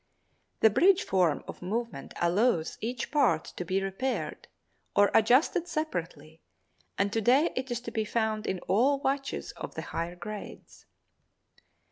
[0.61, 4.47] The bridge form of movement allows each part to be repaired
[4.95, 6.41] or adjusted separately
[6.97, 10.87] and to day it is to be found in all watches of the higher grades.